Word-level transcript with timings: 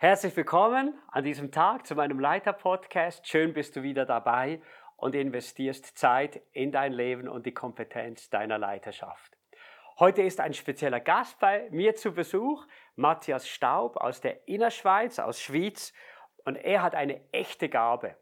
Herzlich 0.00 0.36
willkommen 0.36 0.94
an 1.08 1.24
diesem 1.24 1.50
Tag 1.50 1.84
zu 1.84 1.96
meinem 1.96 2.20
Leiter-Podcast. 2.20 3.26
Schön 3.26 3.52
bist 3.52 3.74
du 3.74 3.82
wieder 3.82 4.06
dabei 4.06 4.62
und 4.96 5.16
investierst 5.16 5.98
Zeit 5.98 6.40
in 6.52 6.70
dein 6.70 6.92
Leben 6.92 7.26
und 7.26 7.46
die 7.46 7.52
Kompetenz 7.52 8.30
deiner 8.30 8.58
Leiterschaft. 8.58 9.36
Heute 9.98 10.22
ist 10.22 10.38
ein 10.38 10.54
spezieller 10.54 11.00
Gast 11.00 11.40
bei 11.40 11.68
mir 11.72 11.96
zu 11.96 12.12
Besuch, 12.12 12.64
Matthias 12.94 13.48
Staub 13.48 13.96
aus 13.96 14.20
der 14.20 14.46
Innerschweiz, 14.46 15.18
aus 15.18 15.40
Schwyz. 15.40 15.92
Und 16.44 16.54
er 16.54 16.82
hat 16.82 16.94
eine 16.94 17.20
echte 17.32 17.68
Gabe, 17.68 18.14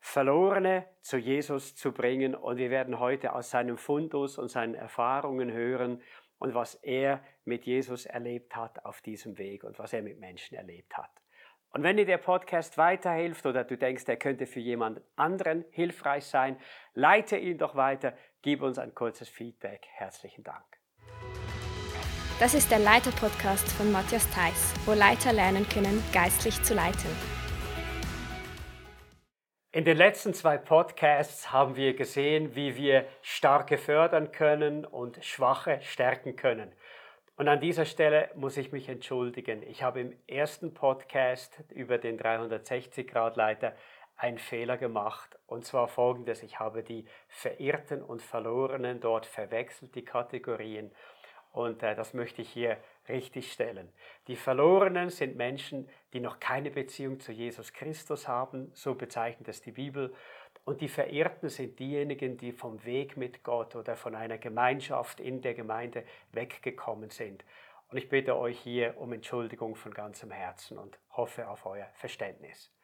Verlorene 0.00 0.86
zu 1.02 1.18
Jesus 1.18 1.76
zu 1.76 1.92
bringen. 1.92 2.34
Und 2.34 2.56
wir 2.56 2.70
werden 2.70 2.98
heute 2.98 3.34
aus 3.34 3.50
seinem 3.50 3.76
Fundus 3.76 4.38
und 4.38 4.48
seinen 4.48 4.74
Erfahrungen 4.74 5.52
hören 5.52 6.00
und 6.38 6.54
was 6.54 6.74
er 6.76 7.22
mit 7.44 7.64
Jesus 7.64 8.06
erlebt 8.06 8.56
hat 8.56 8.84
auf 8.84 9.00
diesem 9.00 9.38
Weg 9.38 9.64
und 9.64 9.78
was 9.78 9.92
er 9.92 10.02
mit 10.02 10.18
Menschen 10.20 10.56
erlebt 10.56 10.96
hat. 10.96 11.10
Und 11.70 11.82
wenn 11.82 11.96
dir 11.96 12.06
der 12.06 12.18
Podcast 12.18 12.78
weiterhilft 12.78 13.44
oder 13.44 13.64
du 13.64 13.76
denkst, 13.76 14.04
er 14.06 14.16
könnte 14.16 14.46
für 14.46 14.60
jemand 14.60 15.02
anderen 15.14 15.64
hilfreich 15.70 16.24
sein, 16.24 16.56
leite 16.94 17.36
ihn 17.36 17.58
doch 17.58 17.74
weiter, 17.74 18.14
gib 18.40 18.62
uns 18.62 18.78
ein 18.78 18.94
kurzes 18.94 19.28
Feedback. 19.28 19.86
Herzlichen 19.92 20.42
Dank. 20.42 20.64
Das 22.38 22.54
ist 22.54 22.70
der 22.70 22.78
Leiter-Podcast 22.78 23.72
von 23.72 23.90
Matthias 23.92 24.28
Theiss, 24.30 24.74
wo 24.84 24.92
Leiter 24.92 25.32
lernen 25.32 25.66
können, 25.68 26.02
geistlich 26.12 26.62
zu 26.62 26.74
leiten. 26.74 27.35
In 29.76 29.84
den 29.84 29.98
letzten 29.98 30.32
zwei 30.32 30.56
Podcasts 30.56 31.52
haben 31.52 31.76
wir 31.76 31.92
gesehen, 31.92 32.56
wie 32.56 32.76
wir 32.76 33.06
Starke 33.20 33.76
fördern 33.76 34.32
können 34.32 34.86
und 34.86 35.22
Schwache 35.22 35.82
stärken 35.82 36.34
können. 36.34 36.72
Und 37.36 37.46
an 37.46 37.60
dieser 37.60 37.84
Stelle 37.84 38.30
muss 38.36 38.56
ich 38.56 38.72
mich 38.72 38.88
entschuldigen. 38.88 39.62
Ich 39.62 39.82
habe 39.82 40.00
im 40.00 40.16
ersten 40.26 40.72
Podcast 40.72 41.62
über 41.68 41.98
den 41.98 42.18
360-Grad-Leiter 42.18 43.74
einen 44.16 44.38
Fehler 44.38 44.78
gemacht. 44.78 45.38
Und 45.46 45.66
zwar 45.66 45.88
folgendes, 45.88 46.42
ich 46.42 46.58
habe 46.58 46.82
die 46.82 47.04
Verirrten 47.28 48.00
und 48.00 48.22
Verlorenen 48.22 49.00
dort 49.00 49.26
verwechselt, 49.26 49.94
die 49.94 50.06
Kategorien. 50.06 50.90
Und 51.52 51.82
äh, 51.82 51.94
das 51.94 52.14
möchte 52.14 52.42
ich 52.42 52.50
hier 52.50 52.76
richtig 53.08 53.52
stellen. 53.52 53.92
Die 54.26 54.36
Verlorenen 54.36 55.10
sind 55.10 55.36
Menschen, 55.36 55.88
die 56.12 56.20
noch 56.20 56.40
keine 56.40 56.70
Beziehung 56.70 57.20
zu 57.20 57.32
Jesus 57.32 57.72
Christus 57.72 58.28
haben, 58.28 58.70
so 58.74 58.94
bezeichnet 58.94 59.48
es 59.48 59.62
die 59.62 59.72
Bibel. 59.72 60.14
Und 60.64 60.80
die 60.80 60.88
Verirrten 60.88 61.48
sind 61.48 61.78
diejenigen, 61.78 62.36
die 62.36 62.52
vom 62.52 62.84
Weg 62.84 63.16
mit 63.16 63.44
Gott 63.44 63.76
oder 63.76 63.96
von 63.96 64.14
einer 64.14 64.38
Gemeinschaft 64.38 65.20
in 65.20 65.40
der 65.40 65.54
Gemeinde 65.54 66.04
weggekommen 66.32 67.10
sind. 67.10 67.44
Und 67.88 67.98
ich 67.98 68.08
bitte 68.08 68.36
euch 68.36 68.58
hier 68.58 68.98
um 68.98 69.12
Entschuldigung 69.12 69.76
von 69.76 69.94
ganzem 69.94 70.32
Herzen 70.32 70.76
und 70.76 70.98
hoffe 71.12 71.48
auf 71.48 71.66
euer 71.66 71.88
Verständnis. 71.94 72.75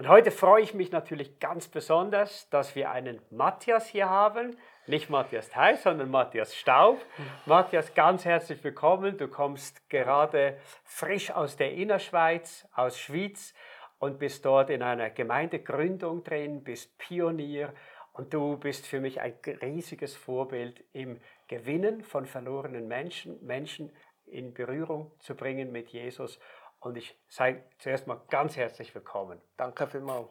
Und 0.00 0.08
heute 0.08 0.30
freue 0.30 0.62
ich 0.62 0.72
mich 0.72 0.92
natürlich 0.92 1.40
ganz 1.40 1.68
besonders, 1.68 2.48
dass 2.48 2.74
wir 2.74 2.90
einen 2.90 3.20
Matthias 3.30 3.86
hier 3.86 4.08
haben. 4.08 4.56
Nicht 4.86 5.10
Matthias 5.10 5.50
Theis, 5.50 5.82
sondern 5.82 6.10
Matthias 6.10 6.56
Staub. 6.56 7.04
Matthias, 7.44 7.92
ganz 7.92 8.24
herzlich 8.24 8.64
willkommen. 8.64 9.18
Du 9.18 9.28
kommst 9.28 9.90
gerade 9.90 10.56
frisch 10.84 11.30
aus 11.30 11.58
der 11.58 11.74
Innerschweiz, 11.74 12.66
aus 12.74 12.98
Schwyz 12.98 13.52
und 13.98 14.18
bist 14.18 14.42
dort 14.46 14.70
in 14.70 14.82
einer 14.82 15.10
Gemeindegründung 15.10 16.24
drin, 16.24 16.64
bist 16.64 16.96
Pionier 16.96 17.74
und 18.14 18.32
du 18.32 18.56
bist 18.56 18.86
für 18.86 19.00
mich 19.00 19.20
ein 19.20 19.34
riesiges 19.60 20.16
Vorbild 20.16 20.82
im 20.94 21.20
Gewinnen 21.46 22.04
von 22.04 22.24
verlorenen 22.24 22.88
Menschen, 22.88 23.44
Menschen 23.44 23.92
in 24.24 24.54
Berührung 24.54 25.12
zu 25.18 25.34
bringen 25.34 25.72
mit 25.72 25.90
Jesus 25.90 26.40
und 26.80 26.96
ich 26.96 27.18
sage 27.28 27.64
zuerst 27.78 28.06
mal 28.06 28.20
ganz 28.28 28.56
herzlich 28.56 28.94
willkommen. 28.94 29.40
Danke 29.56 29.86
vielmals. 29.86 30.28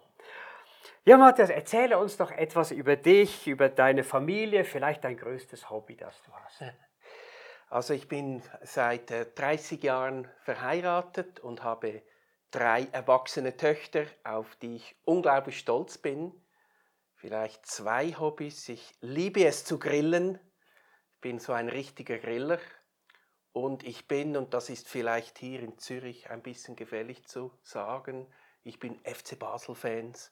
Ja, 1.05 1.17
Matthias, 1.17 1.49
erzähle 1.49 1.97
uns 1.97 2.17
doch 2.17 2.31
etwas 2.31 2.71
über 2.71 2.95
dich, 2.95 3.47
über 3.47 3.69
deine 3.69 4.03
Familie, 4.03 4.63
vielleicht 4.63 5.03
dein 5.03 5.17
größtes 5.17 5.69
Hobby, 5.69 5.95
das 5.95 6.21
du 6.23 6.31
hast. 6.33 6.63
Also 7.69 7.93
ich 7.93 8.07
bin 8.07 8.41
seit 8.63 9.11
30 9.37 9.83
äh, 9.83 9.87
Jahren 9.87 10.27
verheiratet 10.43 11.39
und 11.39 11.63
habe 11.63 12.01
drei 12.49 12.87
erwachsene 12.91 13.57
Töchter, 13.57 14.05
auf 14.23 14.55
die 14.55 14.77
ich 14.77 14.95
unglaublich 15.05 15.59
stolz 15.59 15.99
bin. 15.99 16.33
Vielleicht 17.15 17.65
zwei 17.67 18.13
Hobbys. 18.13 18.69
Ich 18.69 18.95
liebe 19.01 19.45
es 19.45 19.65
zu 19.65 19.77
grillen. 19.77 20.39
Ich 21.13 21.21
bin 21.21 21.37
so 21.39 21.53
ein 21.53 21.69
richtiger 21.69 22.17
Griller. 22.17 22.59
Und 23.59 23.83
ich 23.83 24.07
bin, 24.07 24.37
und 24.37 24.53
das 24.53 24.69
ist 24.69 24.87
vielleicht 24.87 25.37
hier 25.37 25.59
in 25.59 25.77
Zürich 25.77 26.29
ein 26.29 26.41
bisschen 26.41 26.77
gefährlich 26.77 27.25
zu 27.25 27.51
sagen, 27.61 28.25
ich 28.63 28.79
bin 28.79 28.97
FC 29.03 29.37
Basel-Fans, 29.37 30.31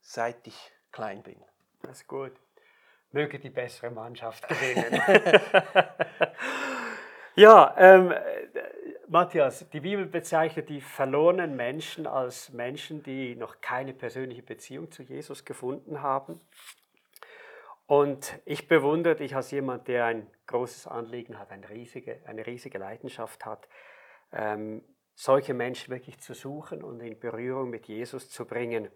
seit 0.00 0.46
ich 0.46 0.72
klein 0.90 1.22
bin. 1.22 1.36
Das 1.82 1.98
ist 2.00 2.08
gut. 2.08 2.32
Möge 3.10 3.38
die 3.38 3.50
bessere 3.50 3.90
Mannschaft 3.90 4.48
gewinnen. 4.48 5.02
ja, 7.34 7.74
ähm, 7.76 8.14
Matthias, 9.06 9.68
die 9.68 9.80
Bibel 9.80 10.06
bezeichnet 10.06 10.70
die 10.70 10.80
verlorenen 10.80 11.54
Menschen 11.54 12.06
als 12.06 12.54
Menschen, 12.54 13.02
die 13.02 13.36
noch 13.36 13.60
keine 13.60 13.92
persönliche 13.92 14.42
Beziehung 14.42 14.90
zu 14.90 15.02
Jesus 15.02 15.44
gefunden 15.44 16.00
haben. 16.00 16.40
Und 17.92 18.40
ich 18.46 18.68
bewundere 18.68 19.16
dich 19.16 19.36
als 19.36 19.50
jemand, 19.50 19.86
der 19.86 20.06
ein 20.06 20.26
großes 20.46 20.86
Anliegen 20.86 21.38
hat, 21.38 21.50
eine 21.50 21.68
riesige, 21.68 22.22
eine 22.24 22.46
riesige 22.46 22.78
Leidenschaft 22.78 23.44
hat, 23.44 23.68
ähm, 24.32 24.82
solche 25.14 25.52
Menschen 25.52 25.92
wirklich 25.92 26.18
zu 26.18 26.32
suchen 26.32 26.82
und 26.82 27.00
in 27.00 27.20
Berührung 27.20 27.68
mit 27.68 27.88
Jesus 27.88 28.30
zu 28.30 28.46
bringen. 28.46 28.88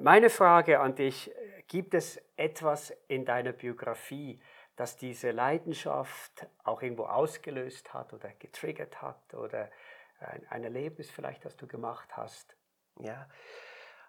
Meine 0.00 0.28
Frage 0.28 0.80
an 0.80 0.94
dich, 0.94 1.32
gibt 1.66 1.94
es 1.94 2.20
etwas 2.36 2.90
in 3.08 3.24
deiner 3.24 3.52
Biografie, 3.52 4.38
das 4.76 4.98
diese 4.98 5.30
Leidenschaft 5.30 6.46
auch 6.62 6.82
irgendwo 6.82 7.04
ausgelöst 7.04 7.94
hat 7.94 8.12
oder 8.12 8.28
getriggert 8.38 9.00
hat 9.00 9.32
oder 9.32 9.70
ein, 10.18 10.46
ein 10.50 10.64
Erlebnis 10.64 11.10
vielleicht, 11.10 11.46
das 11.46 11.56
du 11.56 11.66
gemacht 11.66 12.14
hast? 12.18 12.54
Ja, 12.98 13.30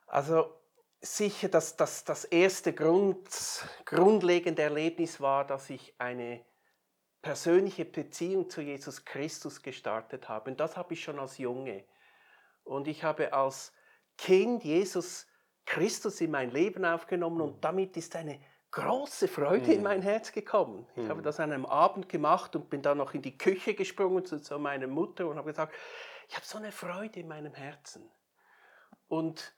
also 0.05 0.60
sicher, 1.01 1.50
dass 1.50 1.75
das, 1.75 2.03
das 2.03 2.25
erste 2.25 2.73
Grund, 2.73 3.28
grundlegende 3.85 4.62
Erlebnis 4.62 5.19
war, 5.19 5.45
dass 5.45 5.69
ich 5.69 5.94
eine 5.97 6.45
persönliche 7.22 7.85
Beziehung 7.85 8.50
zu 8.50 8.62
Jesus 8.62 9.03
Christus 9.03 9.61
gestartet 9.61 10.29
habe. 10.29 10.51
Und 10.51 10.59
das 10.59 10.78
habe 10.78 10.94
ich 10.94 11.03
schon 11.03 11.19
als 11.19 11.38
Junge. 11.38 11.84
Und 12.63 12.88
ich 12.88 13.03
habe 13.03 13.34
als 13.34 13.73
Kind 14.17 14.63
Jesus 14.63 15.28
Christus 15.66 16.22
in 16.22 16.31
mein 16.31 16.51
Leben 16.51 16.85
aufgenommen 16.85 17.41
und 17.41 17.63
damit 17.63 17.97
ist 17.97 18.16
eine 18.16 18.40
große 18.72 19.28
Freude 19.28 19.73
in 19.73 19.79
mhm. 19.79 19.84
mein 19.84 20.01
Herz 20.01 20.31
gekommen. 20.31 20.88
Ich 20.95 21.07
habe 21.09 21.19
mhm. 21.19 21.23
das 21.23 21.40
an 21.40 21.51
einem 21.51 21.66
Abend 21.66 22.09
gemacht 22.09 22.56
und 22.56 22.69
bin 22.69 22.81
dann 22.81 22.97
noch 22.97 23.13
in 23.13 23.22
die 23.22 23.38
Küche 23.38 23.73
gesprungen 23.73 24.25
zu, 24.25 24.40
zu 24.41 24.57
meiner 24.59 24.88
Mutter 24.88 25.28
und 25.28 25.38
habe 25.38 25.51
gesagt, 25.51 25.73
ich 26.28 26.35
habe 26.35 26.45
so 26.45 26.57
eine 26.57 26.72
Freude 26.72 27.19
in 27.19 27.28
meinem 27.28 27.53
Herzen. 27.53 28.09
Und 29.07 29.53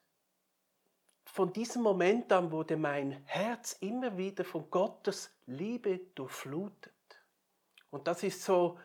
von 1.34 1.52
diesem 1.52 1.82
Moment 1.82 2.32
an 2.32 2.52
wurde 2.52 2.78
mein 2.78 3.24
Herz 3.26 3.76
immer 3.80 4.16
wieder 4.16 4.46
von 4.46 4.70
Gottes 4.70 5.36
Liebe 5.48 6.00
durchflutet. 6.14 6.94
Und 7.90 8.08
das 8.08 8.22
ist 8.22 8.44
so, 8.44 8.78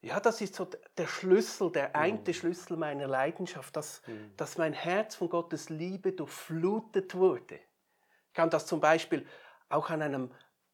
ja, 0.00 0.20
das 0.20 0.40
ist 0.40 0.54
so 0.54 0.68
der 0.96 1.08
Schlüssel, 1.08 1.72
der 1.72 1.96
einte 1.96 2.30
mhm. 2.30 2.34
Schlüssel 2.34 2.76
meiner 2.76 3.08
Leidenschaft, 3.08 3.74
dass, 3.74 4.06
mhm. 4.06 4.36
dass 4.36 4.56
mein 4.56 4.72
Herz 4.72 5.16
von 5.16 5.28
Gottes 5.28 5.68
Liebe 5.68 6.12
durchflutet 6.12 7.16
wurde. 7.16 7.56
Ich 7.56 8.34
kann 8.34 8.50
das 8.50 8.68
zum 8.68 8.80
Beispiel 8.80 9.26
auch 9.68 9.90
an 9.90 10.02
einem 10.02 10.30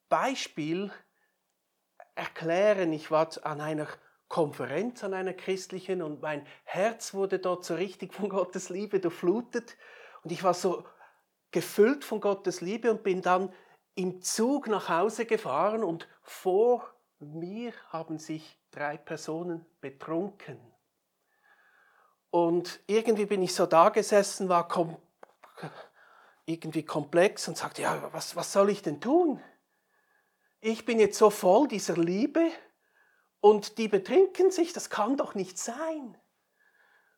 Beispiel 0.09 0.91
erklären. 2.13 2.93
Ich 2.93 3.09
war 3.09 3.27
an 3.41 3.59
einer 3.59 3.87
Konferenz, 4.27 5.03
an 5.03 5.15
einer 5.15 5.33
christlichen, 5.33 6.03
und 6.03 6.21
mein 6.21 6.45
Herz 6.63 7.15
wurde 7.15 7.39
dort 7.39 7.65
so 7.65 7.73
richtig 7.73 8.13
von 8.13 8.29
Gottes 8.29 8.69
Liebe 8.69 8.99
durchflutet. 8.99 9.77
Und 10.21 10.31
ich 10.31 10.43
war 10.43 10.53
so 10.53 10.83
gefüllt 11.51 12.03
von 12.03 12.21
Gottes 12.21 12.61
Liebe 12.61 12.91
und 12.91 13.03
bin 13.03 13.21
dann 13.21 13.53
im 13.95 14.21
Zug 14.21 14.67
nach 14.67 14.89
Hause 14.89 15.25
gefahren 15.25 15.83
und 15.83 16.07
vor 16.21 16.93
mir 17.19 17.73
haben 17.89 18.19
sich 18.19 18.59
drei 18.71 18.97
Personen 18.97 19.65
betrunken. 19.81 20.59
Und 22.29 22.79
irgendwie 22.87 23.25
bin 23.25 23.41
ich 23.41 23.55
so 23.55 23.65
da 23.65 23.89
gesessen, 23.89 24.49
war 24.49 24.67
kom 24.67 24.97
irgendwie 26.45 26.83
komplex 26.83 27.47
und 27.47 27.57
sagte, 27.57 27.81
ja, 27.81 28.09
was, 28.13 28.35
was 28.35 28.53
soll 28.53 28.69
ich 28.69 28.81
denn 28.81 29.01
tun? 29.01 29.43
Ich 30.59 30.85
bin 30.85 30.99
jetzt 30.99 31.17
so 31.17 31.29
voll 31.29 31.67
dieser 31.67 31.97
Liebe 31.97 32.51
und 33.41 33.77
die 33.77 33.87
betrinken 33.87 34.51
sich, 34.51 34.73
das 34.73 34.89
kann 34.89 35.17
doch 35.17 35.35
nicht 35.35 35.57
sein. 35.57 36.17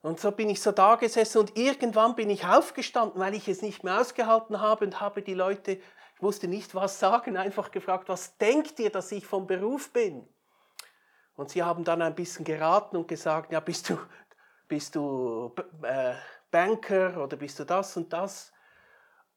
Und 0.02 0.20
so 0.20 0.32
bin 0.32 0.50
ich 0.50 0.62
so 0.62 0.72
da 0.72 0.96
gesessen 0.96 1.40
und 1.40 1.58
irgendwann 1.58 2.16
bin 2.16 2.30
ich 2.30 2.46
aufgestanden, 2.46 3.20
weil 3.20 3.34
ich 3.34 3.48
es 3.50 3.62
nicht 3.62 3.84
mehr 3.84 4.00
ausgehalten 4.00 4.62
habe 4.62 4.86
und 4.86 5.02
habe 5.02 5.22
die 5.22 5.34
Leute, 5.34 5.74
ich 5.74 6.22
wusste 6.22 6.48
nicht 6.48 6.74
was 6.74 7.00
sagen, 7.00 7.36
einfach 7.36 7.72
gefragt, 7.72 8.08
was 8.08 8.38
denkt 8.38 8.80
ihr, 8.80 8.90
dass 8.90 9.12
ich 9.12 9.26
vom 9.26 9.46
Beruf 9.46 9.92
bin? 9.92 10.28
Und 11.36 11.50
sie 11.50 11.64
haben 11.64 11.84
dann 11.84 12.02
ein 12.02 12.16
bisschen 12.16 12.46
geraten 12.46 12.98
und 12.98 13.08
gesagt, 13.08 13.52
ja, 13.52 13.60
bist 13.60 13.90
du, 13.90 13.98
bist 14.68 14.96
du 14.96 15.54
äh, 15.84 16.16
Banker 16.52 17.22
oder 17.22 17.38
bist 17.38 17.60
du 17.60 17.66
das 17.66 17.96
und 17.98 18.12
das? 18.14 18.54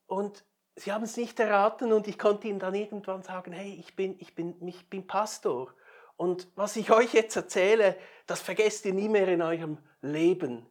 Und 0.07 0.45
sie 0.77 0.93
haben 0.93 1.05
es 1.05 1.17
nicht 1.17 1.39
erraten 1.41 1.93
und 1.93 2.07
ich 2.09 2.19
konnte 2.19 2.49
ihnen 2.49 2.59
dann 2.59 2.75
irgendwann 2.75 3.23
sagen, 3.23 3.53
hey, 3.53 3.75
ich 3.79 3.97
bin, 3.97 4.17
ich 4.19 4.35
bin, 4.35 4.67
ich 4.67 4.89
bin 4.89 5.07
Pastor. 5.07 5.75
Und 6.17 6.49
was 6.55 6.77
ich 6.77 6.91
euch 6.91 7.15
jetzt 7.15 7.37
erzähle, 7.37 7.99
das 8.27 8.41
vergesst 8.41 8.85
ihr 8.85 8.95
nie 8.95 9.09
mehr 9.09 9.29
in 9.29 9.43
eurem 9.43 9.79
Leben, 10.01 10.67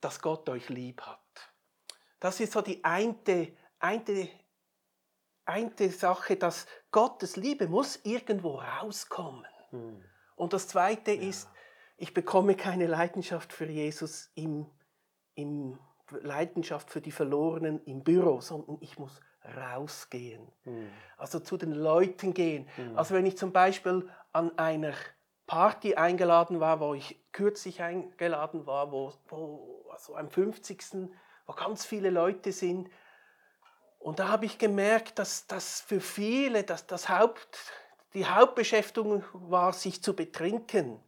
dass 0.00 0.20
Gott 0.20 0.48
euch 0.48 0.68
lieb 0.68 1.02
hat. 1.02 1.20
Das 2.18 2.40
ist 2.40 2.52
so 2.52 2.60
die 2.60 2.84
eine, 2.84 3.52
eine, 3.78 4.28
eine 5.44 5.90
Sache, 5.90 6.36
dass 6.36 6.66
Gottes 6.90 7.36
Liebe 7.36 7.68
muss 7.68 8.00
irgendwo 8.04 8.56
rauskommen. 8.56 9.46
Hm. 9.70 10.04
Und 10.36 10.52
das 10.52 10.68
zweite 10.68 11.12
ja. 11.12 11.28
ist, 11.28 11.48
ich 11.96 12.14
bekomme 12.14 12.56
keine 12.56 12.86
Leidenschaft 12.86 13.52
für 13.52 13.66
Jesus 13.66 14.30
im, 14.34 14.66
im 15.34 15.78
Leidenschaft 16.10 16.90
für 16.90 17.00
die 17.00 17.12
Verlorenen 17.12 17.82
im 17.84 18.02
Büro, 18.02 18.40
sondern 18.40 18.78
ich 18.80 18.98
muss 18.98 19.20
rausgehen. 19.44 20.46
Mhm. 20.64 20.90
Also 21.16 21.40
zu 21.40 21.56
den 21.56 21.72
Leuten 21.72 22.34
gehen. 22.34 22.68
Mhm. 22.76 22.98
Also 22.98 23.14
wenn 23.14 23.26
ich 23.26 23.36
zum 23.36 23.52
Beispiel 23.52 24.08
an 24.32 24.56
einer 24.58 24.92
Party 25.46 25.96
eingeladen 25.96 26.60
war, 26.60 26.80
wo 26.80 26.94
ich 26.94 27.20
kürzlich 27.32 27.82
eingeladen 27.82 28.66
war, 28.66 28.92
wo, 28.92 29.12
wo 29.28 29.86
also 29.90 30.14
am 30.14 30.30
50. 30.30 31.10
wo 31.46 31.52
ganz 31.52 31.84
viele 31.84 32.10
Leute 32.10 32.52
sind. 32.52 32.88
Und 33.98 34.18
da 34.18 34.28
habe 34.28 34.46
ich 34.46 34.58
gemerkt, 34.58 35.18
dass 35.18 35.46
das 35.46 35.80
für 35.80 36.00
viele 36.00 36.62
dass 36.62 36.86
das 36.86 37.08
Haupt, 37.08 37.58
die 38.14 38.26
Hauptbeschäftigung 38.26 39.24
war, 39.32 39.72
sich 39.72 40.02
zu 40.02 40.14
betrinken. 40.14 41.00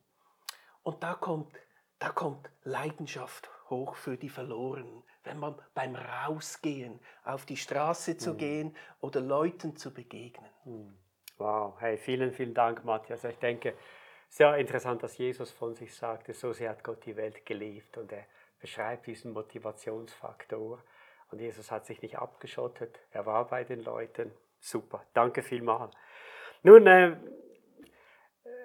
Und 0.82 1.02
da 1.02 1.14
kommt, 1.14 1.54
da 1.98 2.10
kommt 2.10 2.50
Leidenschaft 2.64 3.48
hoch 3.70 3.94
für 3.94 4.16
die 4.16 4.28
Verlorenen 4.28 5.02
wenn 5.24 5.38
man 5.38 5.54
beim 5.74 5.94
Rausgehen 5.94 7.00
auf 7.24 7.46
die 7.46 7.56
Straße 7.56 8.16
zu 8.16 8.34
mhm. 8.34 8.38
gehen 8.38 8.76
oder 9.00 9.20
Leuten 9.20 9.76
zu 9.76 9.92
begegnen. 9.92 10.50
Mhm. 10.64 10.96
Wow, 11.38 11.74
hey, 11.80 11.96
vielen, 11.96 12.32
vielen 12.32 12.54
Dank, 12.54 12.84
Matthias. 12.84 13.24
Ich 13.24 13.38
denke, 13.38 13.74
sehr 14.28 14.56
interessant, 14.56 15.02
dass 15.02 15.18
Jesus 15.18 15.50
von 15.50 15.74
sich 15.74 15.94
sagte, 15.94 16.32
so 16.32 16.52
sehr 16.52 16.70
hat 16.70 16.84
Gott 16.84 17.04
die 17.04 17.16
Welt 17.16 17.44
geliebt 17.44 17.98
und 17.98 18.12
er 18.12 18.24
beschreibt 18.60 19.06
diesen 19.06 19.32
Motivationsfaktor. 19.32 20.82
Und 21.30 21.40
Jesus 21.40 21.70
hat 21.70 21.86
sich 21.86 22.00
nicht 22.02 22.18
abgeschottet, 22.18 22.98
er 23.10 23.26
war 23.26 23.46
bei 23.46 23.64
den 23.64 23.80
Leuten. 23.80 24.32
Super, 24.60 25.04
danke 25.14 25.42
vielmals. 25.42 25.94
Nun, 26.62 26.86
äh, 26.86 27.16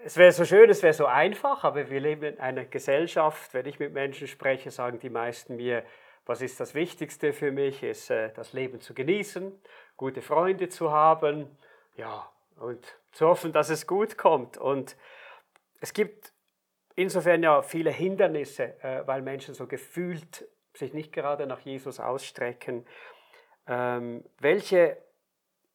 es 0.03 0.15
wäre 0.17 0.31
so 0.31 0.45
schön, 0.45 0.69
es 0.69 0.83
wäre 0.83 0.93
so 0.93 1.05
einfach, 1.05 1.63
aber 1.63 1.89
wir 1.89 1.99
leben 1.99 2.35
in 2.35 2.39
einer 2.39 2.65
Gesellschaft, 2.65 3.53
wenn 3.53 3.65
ich 3.65 3.79
mit 3.79 3.91
Menschen 3.91 4.27
spreche, 4.27 4.69
sagen 4.69 4.99
die 4.99 5.09
meisten 5.09 5.55
mir, 5.55 5.83
was 6.27 6.41
ist 6.41 6.59
das 6.59 6.75
Wichtigste 6.75 7.33
für 7.33 7.51
mich? 7.51 7.83
Ist 7.83 8.09
äh, 8.09 8.31
das 8.33 8.53
Leben 8.53 8.81
zu 8.81 8.93
genießen, 8.93 9.51
gute 9.95 10.21
Freunde 10.21 10.69
zu 10.69 10.91
haben, 10.91 11.57
ja, 11.95 12.29
und 12.57 12.97
zu 13.11 13.27
hoffen, 13.27 13.53
dass 13.53 13.69
es 13.69 13.87
gut 13.87 14.17
kommt. 14.17 14.57
Und 14.57 14.95
es 15.79 15.93
gibt 15.93 16.33
insofern 16.95 17.43
ja 17.43 17.61
viele 17.61 17.91
Hindernisse, 17.91 18.81
äh, 18.83 19.05
weil 19.07 19.21
Menschen 19.21 19.53
so 19.53 19.67
gefühlt 19.67 20.47
sich 20.73 20.93
nicht 20.93 21.13
gerade 21.13 21.47
nach 21.47 21.61
Jesus 21.61 21.99
ausstrecken. 21.99 22.85
Ähm, 23.67 24.23
welche 24.39 24.97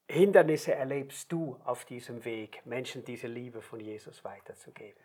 Hindernisse 0.08 0.74
erlebst 0.74 1.32
du 1.32 1.58
auf 1.64 1.84
diesem 1.84 2.24
Weg, 2.24 2.64
Menschen 2.66 3.04
diese 3.04 3.26
Liebe 3.26 3.62
von 3.62 3.80
Jesus 3.80 4.24
weiterzugeben? 4.24 5.00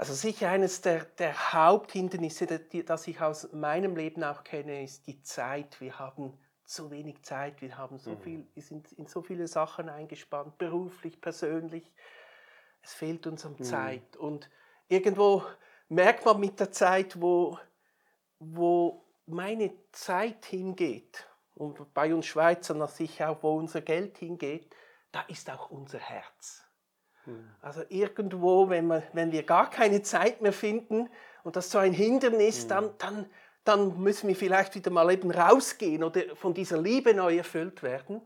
Also 0.00 0.14
sicher 0.14 0.48
eines 0.48 0.80
der, 0.80 1.04
der 1.04 1.52
Haupthindernisse, 1.52 2.46
das 2.46 3.06
ich 3.06 3.20
aus 3.20 3.52
meinem 3.52 3.96
Leben 3.96 4.24
auch 4.24 4.44
kenne, 4.44 4.82
ist 4.82 5.06
die 5.06 5.20
Zeit. 5.20 5.78
Wir 5.78 5.98
haben 5.98 6.32
zu 6.64 6.90
wenig 6.90 7.22
Zeit, 7.22 7.60
wir 7.60 7.76
haben 7.76 7.98
so 7.98 8.12
mhm. 8.12 8.20
viel, 8.22 8.46
wir 8.54 8.62
sind 8.62 8.90
in 8.92 9.04
so 9.04 9.20
viele 9.20 9.46
Sachen 9.46 9.90
eingespannt, 9.90 10.56
beruflich, 10.56 11.20
persönlich. 11.20 11.92
Es 12.80 12.94
fehlt 12.94 13.26
uns 13.26 13.44
an 13.44 13.56
mhm. 13.58 13.62
Zeit. 13.62 14.16
Und 14.16 14.48
irgendwo 14.88 15.44
merkt 15.90 16.24
man 16.24 16.40
mit 16.40 16.58
der 16.60 16.72
Zeit, 16.72 17.20
wo, 17.20 17.58
wo 18.38 19.04
meine 19.26 19.70
Zeit 19.92 20.46
hingeht. 20.46 21.28
Und 21.54 21.92
bei 21.92 22.14
uns 22.14 22.24
Schweizern 22.24 22.88
sicher 22.88 23.28
auch, 23.28 23.42
wo 23.42 23.54
unser 23.54 23.82
Geld 23.82 24.16
hingeht, 24.16 24.74
da 25.12 25.20
ist 25.28 25.50
auch 25.50 25.68
unser 25.68 25.98
Herz. 25.98 26.64
Hm. 27.30 27.50
Also 27.62 27.82
irgendwo, 27.88 28.68
wenn, 28.68 28.86
wir, 28.86 29.02
wenn 29.12 29.32
wir 29.32 29.42
gar 29.42 29.70
keine 29.70 30.02
Zeit 30.02 30.40
mehr 30.40 30.52
finden 30.52 31.08
und 31.44 31.56
das 31.56 31.70
so 31.70 31.78
ein 31.78 31.92
Hindernis, 31.92 32.64
mhm. 32.64 32.68
dann, 32.68 32.90
dann, 32.98 33.26
dann 33.64 34.02
müssen 34.02 34.28
wir 34.28 34.36
vielleicht 34.36 34.74
wieder 34.74 34.90
mal 34.90 35.10
eben 35.12 35.30
rausgehen 35.30 36.02
oder 36.02 36.22
von 36.34 36.54
dieser 36.54 36.80
Liebe 36.80 37.14
neu 37.14 37.36
erfüllt 37.36 37.82
werden. 37.82 38.20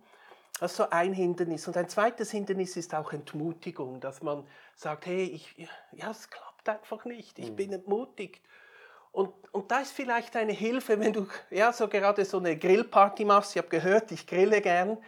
Das 0.60 0.72
ist 0.72 0.76
so 0.76 0.88
ein 0.90 1.12
Hindernis. 1.12 1.66
Und 1.66 1.76
ein 1.76 1.88
zweites 1.88 2.30
Hindernis 2.30 2.76
ist 2.76 2.94
auch 2.94 3.12
Entmutigung, 3.12 4.00
dass 4.00 4.22
man 4.22 4.46
sagt, 4.76 5.06
hey, 5.06 5.24
ich, 5.24 5.68
ja, 5.92 6.10
es 6.10 6.30
klappt 6.30 6.68
einfach 6.68 7.04
nicht, 7.04 7.38
ich 7.38 7.50
mhm. 7.50 7.56
bin 7.56 7.72
entmutigt. 7.72 8.44
Und, 9.10 9.32
und 9.52 9.70
da 9.70 9.80
ist 9.80 9.92
vielleicht 9.92 10.34
eine 10.36 10.52
Hilfe, 10.52 10.98
wenn 10.98 11.12
du 11.12 11.28
ja, 11.50 11.72
so 11.72 11.86
gerade 11.88 12.24
so 12.24 12.38
eine 12.38 12.56
Grillparty 12.56 13.24
machst, 13.24 13.52
ich 13.52 13.58
habe 13.58 13.68
gehört, 13.68 14.10
ich 14.10 14.26
grille 14.26 14.60
gern, 14.60 14.98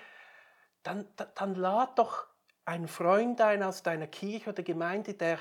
dann, 0.84 1.08
dann, 1.16 1.28
dann 1.34 1.54
lad 1.56 1.98
doch 1.98 2.26
ein 2.66 2.88
Freund 2.88 3.40
ein 3.40 3.62
aus 3.62 3.82
deiner 3.82 4.08
Kirche 4.08 4.50
oder 4.50 4.62
Gemeinde, 4.62 5.14
der 5.14 5.38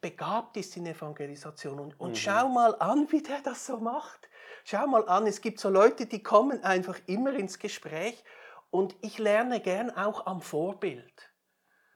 begabt 0.00 0.56
ist 0.56 0.76
in 0.76 0.86
Evangelisation 0.86 1.80
und, 1.80 1.98
und 2.00 2.10
mhm. 2.10 2.16
schau 2.16 2.48
mal 2.48 2.74
an, 2.78 3.10
wie 3.10 3.22
der 3.22 3.40
das 3.40 3.66
so 3.66 3.78
macht. 3.78 4.28
Schau 4.64 4.86
mal 4.86 5.08
an, 5.08 5.26
es 5.26 5.40
gibt 5.40 5.58
so 5.58 5.68
Leute, 5.68 6.06
die 6.06 6.22
kommen 6.22 6.62
einfach 6.62 6.98
immer 7.06 7.34
ins 7.34 7.58
Gespräch 7.58 8.22
und 8.70 8.94
ich 9.00 9.18
lerne 9.18 9.60
gern 9.60 9.90
auch 9.90 10.26
am 10.26 10.42
Vorbild. 10.42 11.32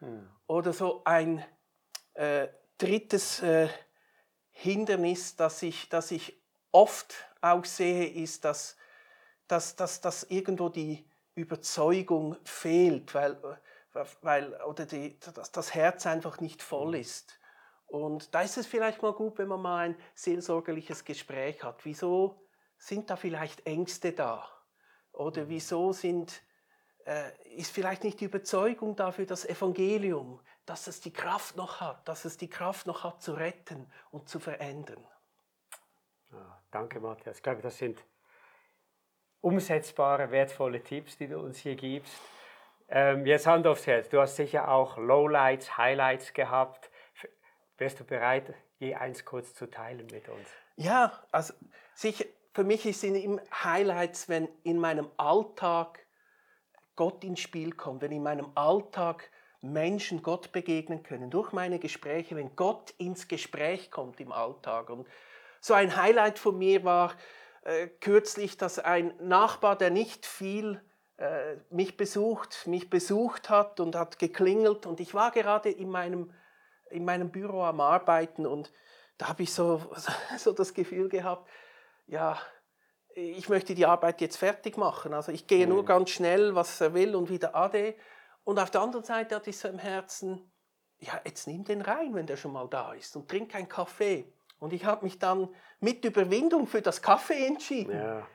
Mhm. 0.00 0.28
Oder 0.46 0.72
so 0.72 1.02
ein 1.04 1.44
äh, 2.14 2.48
drittes 2.78 3.42
äh, 3.42 3.68
Hindernis, 4.50 5.36
das 5.36 5.62
ich, 5.62 5.88
das 5.88 6.10
ich 6.10 6.42
oft 6.72 7.14
auch 7.40 7.64
sehe, 7.64 8.08
ist, 8.08 8.44
dass, 8.44 8.76
dass, 9.46 9.76
dass, 9.76 10.00
dass 10.00 10.24
irgendwo 10.24 10.68
die 10.68 11.08
Überzeugung 11.34 12.36
fehlt, 12.44 13.14
weil 13.14 13.32
äh, 13.32 13.56
weil 14.22 14.54
oder 14.62 14.86
die, 14.86 15.18
dass 15.20 15.52
das 15.52 15.74
Herz 15.74 16.06
einfach 16.06 16.40
nicht 16.40 16.62
voll 16.62 16.88
mhm. 16.88 17.00
ist. 17.00 17.38
Und 17.86 18.34
da 18.34 18.42
ist 18.42 18.58
es 18.58 18.66
vielleicht 18.66 19.02
mal 19.02 19.12
gut, 19.12 19.38
wenn 19.38 19.48
man 19.48 19.62
mal 19.62 19.88
ein 19.88 19.96
seelsorgerliches 20.14 21.04
Gespräch 21.04 21.62
hat. 21.64 21.84
Wieso 21.84 22.46
sind 22.76 23.08
da 23.08 23.16
vielleicht 23.16 23.66
Ängste 23.66 24.12
da? 24.12 24.46
Oder 25.12 25.44
mhm. 25.44 25.48
wieso 25.48 25.92
sind, 25.92 26.42
äh, 27.06 27.30
ist 27.56 27.72
vielleicht 27.72 28.04
nicht 28.04 28.20
die 28.20 28.26
Überzeugung 28.26 28.94
dafür, 28.94 29.24
das 29.24 29.46
Evangelium, 29.46 30.40
dass 30.66 30.86
es 30.86 31.00
die 31.00 31.12
Kraft 31.12 31.56
noch 31.56 31.80
hat, 31.80 32.06
dass 32.06 32.26
es 32.26 32.36
die 32.36 32.50
Kraft 32.50 32.86
noch 32.86 33.04
hat 33.04 33.22
zu 33.22 33.32
retten 33.32 33.90
und 34.10 34.28
zu 34.28 34.38
verändern? 34.38 35.02
Ja, 36.30 36.62
danke, 36.70 37.00
Matthias. 37.00 37.38
Ich 37.38 37.42
glaube, 37.42 37.62
das 37.62 37.78
sind 37.78 38.04
umsetzbare, 39.40 40.30
wertvolle 40.30 40.82
Tipps, 40.82 41.16
die 41.16 41.28
du 41.28 41.38
uns 41.38 41.56
hier 41.58 41.74
gibst. 41.74 42.14
Ähm, 42.90 43.26
jetzt 43.26 43.46
Hand 43.46 43.66
aufs 43.66 43.86
Herz, 43.86 44.08
du 44.08 44.20
hast 44.20 44.36
sicher 44.36 44.70
auch 44.70 44.96
Lowlights, 44.96 45.76
Highlights 45.76 46.32
gehabt. 46.32 46.90
Wärst 47.76 48.00
du 48.00 48.04
bereit, 48.04 48.54
je 48.78 48.94
eins 48.94 49.24
kurz 49.24 49.54
zu 49.54 49.66
teilen 49.66 50.06
mit 50.10 50.28
uns? 50.28 50.48
Ja, 50.76 51.12
also 51.30 51.52
sicher, 51.94 52.24
für 52.54 52.64
mich 52.64 52.82
sind 52.96 53.14
immer 53.14 53.42
Highlights, 53.62 54.28
wenn 54.28 54.48
in 54.64 54.78
meinem 54.78 55.10
Alltag 55.16 56.04
Gott 56.96 57.22
ins 57.24 57.40
Spiel 57.40 57.72
kommt, 57.72 58.02
wenn 58.02 58.10
in 58.10 58.22
meinem 58.22 58.50
Alltag 58.54 59.30
Menschen 59.60 60.22
Gott 60.22 60.50
begegnen 60.52 61.02
können, 61.02 61.30
durch 61.30 61.52
meine 61.52 61.78
Gespräche, 61.78 62.36
wenn 62.36 62.56
Gott 62.56 62.90
ins 62.98 63.28
Gespräch 63.28 63.90
kommt 63.90 64.18
im 64.20 64.32
Alltag. 64.32 64.88
Und 64.90 65.06
so 65.60 65.74
ein 65.74 65.94
Highlight 65.94 66.38
von 66.38 66.56
mir 66.56 66.84
war 66.84 67.14
äh, 67.62 67.88
kürzlich, 67.88 68.56
dass 68.56 68.78
ein 68.78 69.12
Nachbar, 69.20 69.76
der 69.76 69.90
nicht 69.90 70.26
viel 70.26 70.80
äh, 71.18 71.56
mich 71.70 71.96
besucht, 71.96 72.66
mich 72.66 72.90
besucht 72.90 73.50
hat 73.50 73.80
und 73.80 73.96
hat 73.96 74.18
geklingelt 74.18 74.86
und 74.86 75.00
ich 75.00 75.14
war 75.14 75.30
gerade 75.30 75.68
in 75.68 75.90
meinem, 75.90 76.32
in 76.90 77.04
meinem 77.04 77.30
Büro 77.30 77.62
am 77.62 77.80
Arbeiten 77.80 78.46
und 78.46 78.72
da 79.18 79.28
habe 79.28 79.42
ich 79.42 79.52
so, 79.52 79.82
so 80.38 80.52
das 80.52 80.74
Gefühl 80.74 81.08
gehabt, 81.08 81.48
ja, 82.06 82.38
ich 83.14 83.48
möchte 83.48 83.74
die 83.74 83.84
Arbeit 83.84 84.20
jetzt 84.20 84.36
fertig 84.36 84.76
machen. 84.76 85.12
Also 85.12 85.32
ich 85.32 85.46
gehe 85.46 85.66
mhm. 85.66 85.74
nur 85.74 85.84
ganz 85.84 86.10
schnell, 86.10 86.54
was 86.54 86.80
er 86.80 86.94
will 86.94 87.16
und 87.16 87.28
wieder 87.30 87.54
ade. 87.54 87.96
Und 88.44 88.58
auf 88.58 88.70
der 88.70 88.80
anderen 88.80 89.04
Seite 89.04 89.34
hatte 89.34 89.50
ich 89.50 89.58
so 89.58 89.66
im 89.66 89.78
Herzen, 89.78 90.50
ja, 91.00 91.20
jetzt 91.24 91.46
nimm 91.48 91.64
den 91.64 91.82
rein, 91.82 92.14
wenn 92.14 92.26
der 92.26 92.36
schon 92.36 92.52
mal 92.52 92.68
da 92.68 92.92
ist 92.92 93.16
und 93.16 93.28
trink 93.28 93.54
einen 93.54 93.68
Kaffee. 93.68 94.32
Und 94.60 94.72
ich 94.72 94.84
habe 94.84 95.04
mich 95.04 95.18
dann 95.18 95.48
mit 95.80 96.04
Überwindung 96.04 96.66
für 96.66 96.80
das 96.80 97.02
Kaffee 97.02 97.46
entschieden. 97.46 97.96
Ja. 97.96 98.26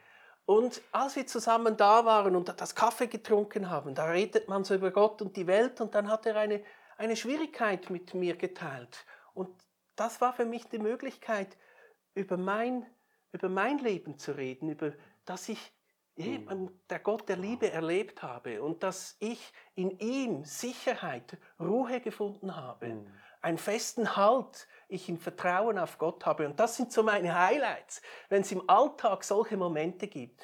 Und 0.45 0.81
als 0.91 1.15
wir 1.15 1.25
zusammen 1.25 1.77
da 1.77 2.03
waren 2.05 2.35
und 2.35 2.53
das 2.59 2.75
Kaffee 2.75 3.07
getrunken 3.07 3.69
haben, 3.69 3.95
da 3.95 4.05
redet 4.05 4.49
man 4.49 4.63
so 4.63 4.75
über 4.75 4.91
Gott 4.91 5.21
und 5.21 5.37
die 5.37 5.47
Welt 5.47 5.79
und 5.79 5.95
dann 5.95 6.09
hat 6.09 6.25
er 6.25 6.35
eine, 6.35 6.63
eine 6.97 7.15
Schwierigkeit 7.15 7.89
mit 7.89 8.13
mir 8.13 8.35
geteilt. 8.35 9.05
Und 9.33 9.49
das 9.95 10.19
war 10.19 10.33
für 10.33 10.45
mich 10.45 10.65
die 10.65 10.79
Möglichkeit, 10.79 11.57
über 12.13 12.37
mein, 12.37 12.85
über 13.31 13.47
mein 13.47 13.77
Leben 13.79 14.17
zu 14.17 14.35
reden, 14.35 14.69
über 14.69 14.93
dass 15.25 15.47
ich 15.47 15.73
eben 16.15 16.83
der 16.89 16.99
Gott 16.99 17.27
der 17.27 17.37
Liebe 17.37 17.71
erlebt 17.71 18.21
habe 18.21 18.61
und 18.61 18.83
dass 18.83 19.15
ich 19.19 19.51
in 19.75 19.91
ihm 19.99 20.43
Sicherheit, 20.43 21.37
Ruhe 21.59 22.01
gefunden 22.01 22.55
habe, 22.55 22.87
mhm. 22.89 23.07
Einen 23.43 23.57
festen 23.57 24.15
Halt, 24.15 24.67
ich 24.87 25.09
im 25.09 25.17
Vertrauen 25.17 25.77
auf 25.77 25.97
Gott 25.97 26.25
habe. 26.25 26.45
Und 26.45 26.59
das 26.59 26.75
sind 26.75 26.91
so 26.91 27.03
meine 27.03 27.37
Highlights, 27.37 28.01
wenn 28.29 28.41
es 28.41 28.51
im 28.51 28.67
Alltag 28.69 29.23
solche 29.23 29.57
Momente 29.57 30.07
gibt. 30.07 30.41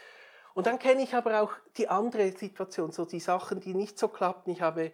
Und 0.53 0.67
dann 0.67 0.79
kenne 0.79 1.03
ich 1.03 1.13
aber 1.13 1.41
auch 1.41 1.53
die 1.77 1.87
andere 1.87 2.31
Situation, 2.31 2.91
so 2.91 3.05
die 3.05 3.19
Sachen, 3.19 3.59
die 3.59 3.73
nicht 3.73 3.97
so 3.97 4.07
klappen. 4.07 4.51
Ich 4.51 4.61
habe 4.61 4.91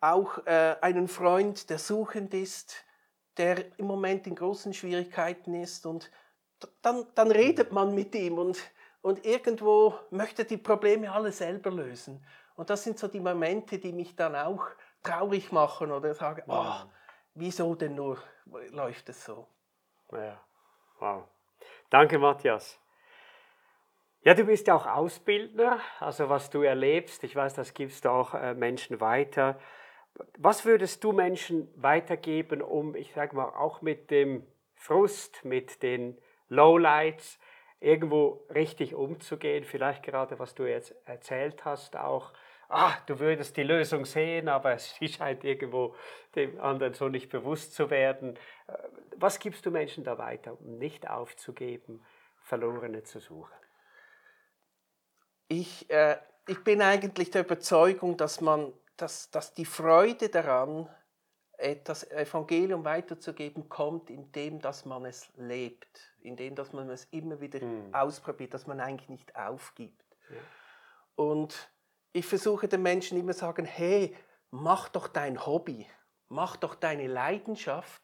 auch 0.00 0.38
äh, 0.46 0.76
einen 0.80 1.08
Freund, 1.08 1.70
der 1.70 1.78
suchend 1.78 2.34
ist, 2.34 2.84
der 3.36 3.78
im 3.78 3.86
Moment 3.86 4.26
in 4.26 4.34
großen 4.34 4.74
Schwierigkeiten 4.74 5.54
ist 5.54 5.86
und 5.86 6.10
dann, 6.82 7.06
dann 7.14 7.30
redet 7.30 7.72
man 7.72 7.94
mit 7.94 8.14
ihm 8.14 8.38
und 8.38 8.58
und 9.00 9.24
irgendwo 9.24 9.94
möchte 10.10 10.44
die 10.44 10.56
Probleme 10.56 11.10
alle 11.10 11.32
selber 11.32 11.70
lösen. 11.70 12.24
Und 12.56 12.70
das 12.70 12.82
sind 12.82 12.98
so 12.98 13.08
die 13.08 13.20
Momente, 13.20 13.78
die 13.78 13.92
mich 13.92 14.16
dann 14.16 14.34
auch 14.34 14.66
traurig 15.02 15.52
machen 15.52 15.92
oder 15.92 16.14
sagen, 16.14 16.42
oh, 16.48 16.74
wieso 17.38 17.74
denn 17.74 17.94
nur 17.94 18.18
läuft 18.70 19.08
es 19.08 19.24
so? 19.24 19.46
Ja, 20.12 20.40
wow. 20.98 21.24
Danke, 21.90 22.18
Matthias. 22.18 22.80
Ja, 24.22 24.34
du 24.34 24.44
bist 24.44 24.66
ja 24.66 24.74
auch 24.74 24.86
Ausbildner, 24.86 25.80
also 26.00 26.28
was 26.28 26.50
du 26.50 26.62
erlebst, 26.62 27.22
ich 27.24 27.34
weiß, 27.34 27.54
das 27.54 27.72
gibst 27.72 28.04
du 28.04 28.10
auch 28.10 28.34
äh, 28.34 28.54
Menschen 28.54 29.00
weiter. 29.00 29.58
Was 30.36 30.64
würdest 30.64 31.04
du 31.04 31.12
Menschen 31.12 31.72
weitergeben, 31.76 32.60
um, 32.60 32.96
ich 32.96 33.12
sage 33.12 33.36
mal, 33.36 33.48
auch 33.50 33.80
mit 33.80 34.10
dem 34.10 34.46
Frust, 34.74 35.44
mit 35.44 35.82
den 35.82 36.18
Lowlights, 36.48 37.38
irgendwo 37.80 38.44
richtig 38.52 38.94
umzugehen. 38.94 39.64
Vielleicht 39.64 40.02
gerade, 40.02 40.38
was 40.38 40.54
du 40.54 40.64
jetzt 40.64 40.94
erzählt 41.06 41.64
hast, 41.64 41.96
auch, 41.96 42.32
ah, 42.68 42.94
du 43.06 43.18
würdest 43.18 43.56
die 43.56 43.62
Lösung 43.62 44.04
sehen, 44.04 44.48
aber 44.48 44.72
es 44.72 44.94
scheint 45.02 45.44
irgendwo 45.44 45.94
dem 46.34 46.60
anderen 46.60 46.94
so 46.94 47.08
nicht 47.08 47.30
bewusst 47.30 47.74
zu 47.74 47.90
werden. 47.90 48.36
Äh, 48.66 48.72
was 49.16 49.38
gibst 49.38 49.66
du 49.66 49.70
Menschen 49.70 50.04
da 50.04 50.18
weiter, 50.18 50.58
um 50.60 50.78
nicht 50.78 51.08
aufzugeben, 51.08 52.04
Verlorene 52.42 53.02
zu 53.02 53.20
suchen? 53.20 53.54
Ich, 55.48 55.90
äh, 55.90 56.18
ich 56.46 56.62
bin 56.62 56.82
eigentlich 56.82 57.30
der 57.30 57.42
Überzeugung, 57.44 58.16
dass 58.16 58.40
man, 58.40 58.72
dass, 58.96 59.30
dass 59.30 59.54
die 59.54 59.64
Freude 59.64 60.28
daran, 60.28 60.88
das 61.82 62.08
Evangelium 62.12 62.84
weiterzugeben, 62.84 63.68
kommt, 63.68 64.10
indem 64.10 64.60
dass 64.60 64.84
man 64.84 65.04
es 65.04 65.28
lebt, 65.36 66.14
indem 66.20 66.54
dass 66.54 66.72
man 66.72 66.88
es 66.88 67.06
immer 67.06 67.40
wieder 67.40 67.64
mhm. 67.64 67.92
ausprobiert, 67.92 68.54
dass 68.54 68.68
man 68.68 68.78
eigentlich 68.78 69.08
nicht 69.08 69.34
aufgibt. 69.34 70.04
Ja. 70.30 70.36
Und 71.16 71.68
ich 72.18 72.26
versuche 72.26 72.68
den 72.68 72.82
Menschen 72.82 73.18
immer 73.18 73.32
zu 73.32 73.40
sagen, 73.40 73.64
hey, 73.64 74.14
mach 74.50 74.88
doch 74.88 75.08
dein 75.08 75.44
Hobby, 75.46 75.86
mach 76.28 76.56
doch 76.56 76.74
deine 76.74 77.06
Leidenschaft, 77.06 78.02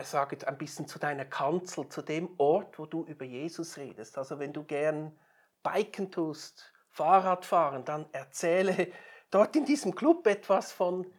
ich 0.00 0.06
sage 0.06 0.36
jetzt 0.36 0.46
ein 0.46 0.56
bisschen 0.56 0.86
zu 0.86 1.00
deiner 1.00 1.24
Kanzel, 1.24 1.88
zu 1.88 2.00
dem 2.02 2.38
Ort, 2.38 2.78
wo 2.78 2.86
du 2.86 3.04
über 3.06 3.24
Jesus 3.24 3.76
redest. 3.76 4.16
Also 4.18 4.38
wenn 4.38 4.52
du 4.52 4.62
gern 4.62 5.18
Biken 5.64 6.12
tust, 6.12 6.72
Fahrrad 6.90 7.44
fahren, 7.44 7.84
dann 7.84 8.06
erzähle 8.12 8.92
dort 9.32 9.56
in 9.56 9.64
diesem 9.64 9.94
Club 9.94 10.26
etwas 10.28 10.70
von 10.70 11.12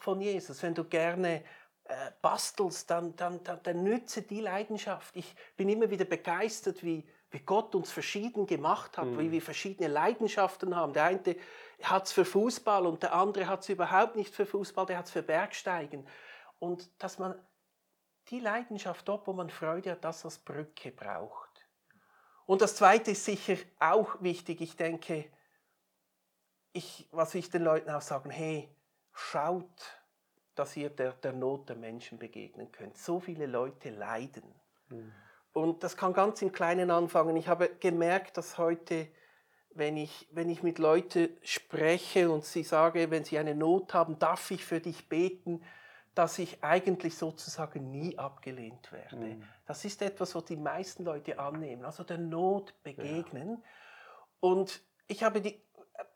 von 0.00 0.20
Jesus. 0.20 0.62
Wenn 0.62 0.74
du 0.74 0.84
gerne 0.84 1.44
äh, 1.84 2.10
bastelst, 2.22 2.90
dann, 2.90 3.14
dann, 3.16 3.42
dann, 3.44 3.62
dann 3.62 3.82
nütze 3.82 4.22
die 4.22 4.40
Leidenschaft. 4.40 5.14
Ich 5.16 5.34
bin 5.56 5.68
immer 5.68 5.90
wieder 5.90 6.04
begeistert, 6.04 6.82
wie, 6.82 7.06
wie 7.34 7.40
Gott 7.40 7.74
uns 7.74 7.90
verschieden 7.90 8.46
gemacht 8.46 8.96
hat, 8.96 9.06
mhm. 9.06 9.18
wie 9.18 9.32
wir 9.32 9.42
verschiedene 9.42 9.88
Leidenschaften 9.88 10.76
haben. 10.76 10.92
Der 10.92 11.02
eine 11.02 11.36
hat 11.82 12.06
es 12.06 12.12
für 12.12 12.24
Fußball 12.24 12.86
und 12.86 13.02
der 13.02 13.12
andere 13.12 13.48
hat 13.48 13.62
es 13.62 13.68
überhaupt 13.68 14.14
nicht 14.14 14.32
für 14.32 14.46
Fußball, 14.46 14.86
der 14.86 14.98
hat 14.98 15.06
es 15.06 15.10
für 15.10 15.22
Bergsteigen. 15.22 16.06
Und 16.60 16.88
dass 17.02 17.18
man 17.18 17.34
die 18.28 18.38
Leidenschaft 18.38 19.08
dort, 19.08 19.26
wo 19.26 19.32
man 19.32 19.50
Freude 19.50 19.90
hat, 19.90 20.04
das 20.04 20.24
als 20.24 20.38
Brücke 20.38 20.92
braucht. 20.92 21.66
Und 22.46 22.62
das 22.62 22.76
Zweite 22.76 23.10
ist 23.10 23.24
sicher 23.24 23.56
auch 23.80 24.22
wichtig. 24.22 24.60
Ich 24.60 24.76
denke, 24.76 25.24
ich, 26.72 27.08
was 27.10 27.34
ich 27.34 27.50
den 27.50 27.64
Leuten 27.64 27.90
auch 27.90 28.00
sagen, 28.00 28.30
hey, 28.30 28.68
schaut, 29.12 29.98
dass 30.54 30.76
ihr 30.76 30.88
der, 30.88 31.14
der 31.14 31.32
Not 31.32 31.68
der 31.68 31.76
Menschen 31.76 32.16
begegnen 32.16 32.70
könnt. 32.70 32.96
So 32.96 33.18
viele 33.18 33.46
Leute 33.46 33.90
leiden. 33.90 34.54
Mhm. 34.88 35.12
Und 35.54 35.84
das 35.84 35.96
kann 35.96 36.12
ganz 36.12 36.42
im 36.42 36.52
Kleinen 36.52 36.90
anfangen. 36.90 37.36
Ich 37.36 37.46
habe 37.46 37.70
gemerkt, 37.78 38.36
dass 38.36 38.58
heute, 38.58 39.06
wenn 39.70 39.96
ich, 39.96 40.28
wenn 40.32 40.50
ich 40.50 40.64
mit 40.64 40.80
Leuten 40.80 41.28
spreche 41.42 42.28
und 42.30 42.44
sie 42.44 42.64
sage, 42.64 43.10
wenn 43.12 43.24
sie 43.24 43.38
eine 43.38 43.54
Not 43.54 43.94
haben, 43.94 44.18
darf 44.18 44.50
ich 44.50 44.64
für 44.64 44.80
dich 44.80 45.08
beten, 45.08 45.62
dass 46.16 46.40
ich 46.40 46.62
eigentlich 46.62 47.16
sozusagen 47.16 47.92
nie 47.92 48.18
abgelehnt 48.18 48.90
werde. 48.90 49.16
Mhm. 49.16 49.44
Das 49.66 49.84
ist 49.84 50.02
etwas, 50.02 50.34
was 50.34 50.44
die 50.44 50.56
meisten 50.56 51.04
Leute 51.04 51.38
annehmen, 51.38 51.84
also 51.84 52.02
der 52.02 52.18
Not 52.18 52.74
begegnen. 52.82 53.50
Ja. 53.50 53.68
Und 54.40 54.82
ich 55.06 55.22
habe 55.22 55.40
die, 55.40 55.60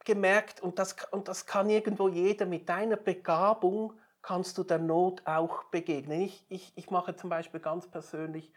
gemerkt, 0.05 0.61
und 0.61 0.81
das, 0.81 0.97
und 1.13 1.29
das 1.29 1.47
kann 1.47 1.71
irgendwo 1.71 2.09
jeder, 2.09 2.45
mit 2.45 2.69
deiner 2.69 2.97
Begabung 2.97 3.93
kannst 4.21 4.59
du 4.59 4.65
der 4.65 4.79
Not 4.79 5.23
auch 5.27 5.65
begegnen. 5.65 6.23
Ich, 6.23 6.45
ich, 6.49 6.73
ich 6.75 6.91
mache 6.91 7.15
zum 7.15 7.31
Beispiel 7.31 7.61
ganz 7.61 7.89
persönlich 7.89 8.53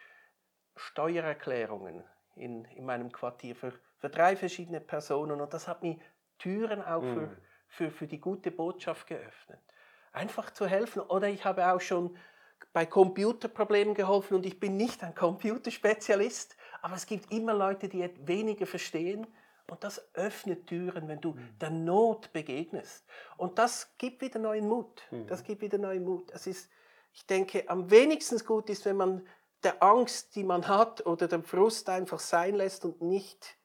Steuererklärungen 0.75 2.03
in, 2.35 2.65
in 2.65 2.85
meinem 2.85 3.11
Quartier 3.11 3.55
für, 3.55 3.73
für 3.97 4.09
drei 4.09 4.35
verschiedene 4.35 4.81
Personen 4.81 5.41
und 5.41 5.53
das 5.53 5.67
hat 5.67 5.83
mir 5.83 5.97
Türen 6.37 6.81
auch 6.81 7.01
für, 7.01 7.27
mhm. 7.27 7.37
für, 7.67 7.91
für 7.91 8.07
die 8.07 8.19
gute 8.19 8.51
Botschaft 8.51 9.07
geöffnet. 9.07 9.59
Einfach 10.11 10.51
zu 10.51 10.65
helfen. 10.65 11.01
Oder 11.01 11.29
ich 11.29 11.45
habe 11.45 11.71
auch 11.71 11.79
schon 11.79 12.17
bei 12.73 12.85
Computerproblemen 12.85 13.93
geholfen 13.93 14.35
und 14.35 14.45
ich 14.45 14.59
bin 14.59 14.75
nicht 14.75 15.03
ein 15.03 15.13
Computerspezialist, 15.13 16.57
aber 16.81 16.95
es 16.95 17.05
gibt 17.05 17.31
immer 17.31 17.53
Leute, 17.53 17.89
die 17.89 18.09
weniger 18.27 18.65
verstehen 18.65 19.27
und 19.69 19.83
das 19.83 20.13
öffnet 20.15 20.67
Türen, 20.67 21.07
wenn 21.07 21.21
du 21.21 21.33
mhm. 21.33 21.59
der 21.59 21.69
Not 21.69 22.33
begegnest. 22.33 23.05
Und 23.37 23.57
das 23.57 23.95
gibt 23.97 24.21
wieder 24.21 24.39
neuen 24.39 24.67
Mut. 24.67 25.01
Mhm. 25.11 25.27
Das 25.27 25.43
gibt 25.43 25.61
wieder 25.61 25.77
neuen 25.77 26.03
Mut. 26.03 26.31
Es 26.31 26.47
ist, 26.47 26.69
ich 27.13 27.25
denke, 27.25 27.69
am 27.69 27.89
wenigsten 27.89 28.37
gut 28.45 28.69
ist, 28.69 28.85
wenn 28.85 28.97
man 28.97 29.27
der 29.63 29.81
Angst, 29.83 30.35
die 30.35 30.43
man 30.43 30.67
hat, 30.67 31.05
oder 31.05 31.27
dem 31.27 31.43
Frust 31.43 31.89
einfach 31.89 32.19
sein 32.19 32.55
lässt 32.55 32.85
und 32.85 33.01
nicht 33.01 33.57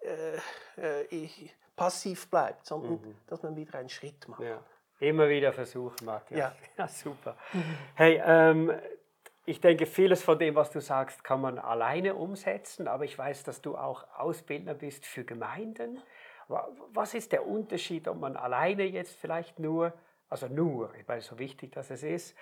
äh, 0.00 0.36
äh, 0.76 1.28
passiv 1.76 2.28
bleibt, 2.30 2.66
sondern 2.66 2.92
mhm. 2.92 3.16
dass 3.26 3.42
man 3.42 3.56
wieder 3.56 3.78
einen 3.78 3.88
Schritt 3.88 4.26
macht. 4.28 4.42
Ja. 4.42 4.62
Immer 4.98 5.28
wieder 5.28 5.52
versuchen, 5.52 6.06
Matthias. 6.06 6.38
Ja. 6.38 6.54
ja 6.78 6.88
super. 6.88 7.36
Hey, 7.94 8.20
ähm, 8.24 8.72
ich 9.44 9.60
denke, 9.60 9.86
vieles 9.86 10.22
von 10.22 10.38
dem, 10.38 10.54
was 10.54 10.70
du 10.70 10.80
sagst, 10.80 11.22
kann 11.22 11.40
man 11.40 11.58
alleine 11.58 12.14
umsetzen, 12.14 12.88
aber 12.88 13.04
ich 13.04 13.16
weiß, 13.16 13.44
dass 13.44 13.60
du 13.62 13.76
auch 13.76 14.04
Ausbildner 14.16 14.74
bist 14.74 15.06
für 15.06 15.24
Gemeinden. 15.24 16.02
Was 16.48 17.14
ist 17.14 17.32
der 17.32 17.46
Unterschied, 17.46 18.08
ob 18.08 18.18
man 18.18 18.36
alleine 18.36 18.84
jetzt 18.84 19.16
vielleicht 19.16 19.58
nur, 19.58 19.92
also 20.28 20.48
nur, 20.48 20.94
ich 20.94 21.06
weiß 21.06 21.26
so 21.26 21.38
wichtig, 21.38 21.72
dass 21.72 21.90
es 21.90 22.02
ist, 22.02 22.36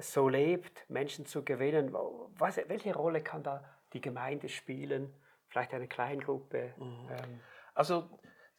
so 0.00 0.28
lebt, 0.28 0.88
Menschen 0.88 1.26
zu 1.26 1.44
gewinnen? 1.44 1.92
Was, 2.38 2.56
welche 2.68 2.94
Rolle 2.94 3.22
kann 3.22 3.42
da 3.42 3.64
die 3.92 4.00
Gemeinde 4.00 4.48
spielen? 4.48 5.12
Vielleicht 5.48 5.74
eine 5.74 5.88
Kleingruppe? 5.88 6.74
Mhm. 6.76 7.08
Ähm. 7.10 7.40
Also 7.74 8.08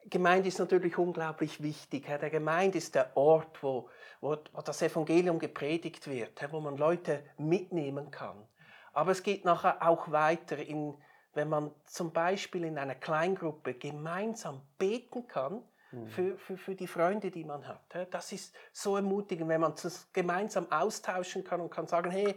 Gemeinde 0.10 0.48
ist 0.48 0.60
natürlich 0.60 0.98
unglaublich 0.98 1.62
wichtig. 1.62 2.06
Der 2.06 2.30
Gemeinde 2.30 2.78
ist 2.78 2.96
der 2.96 3.16
Ort, 3.16 3.62
wo, 3.62 3.90
wo, 4.22 4.36
das 4.36 4.82
Evangelium 4.82 5.40
gepredigt 5.40 6.08
wird, 6.08 6.52
wo 6.52 6.60
man 6.60 6.78
Leute 6.78 7.24
mitnehmen 7.38 8.10
kann. 8.12 8.48
Aber 8.94 9.12
es 9.12 9.24
geht 9.24 9.46
nachher 9.46 9.88
auch 9.88 10.12
weiter, 10.12 10.58
in, 10.58 10.96
wenn 11.34 11.50
man 11.50 11.72
zum 11.86 12.12
Beispiel 12.12 12.64
in 12.64 12.78
einer 12.78 12.96
Kleingruppe 12.96 13.74
gemeinsam 13.76 14.62
beten 14.78 15.28
kann. 15.28 15.64
Für, 16.08 16.38
für, 16.38 16.58
für 16.58 16.76
die 16.76 16.88
Freunde, 16.88 17.32
die 17.32 17.44
man 17.44 17.68
hat. 17.68 17.82
Das 18.12 18.32
ist 18.32 18.56
so 18.72 18.96
ermutigend, 18.96 19.50
wenn 19.50 19.62
man 19.62 19.74
das 19.74 20.12
gemeinsam 20.14 20.72
austauschen 20.72 21.44
kann 21.44 21.62
und 21.62 21.72
kann 21.72 21.88
sagen, 21.88 22.12
hey, 22.12 22.36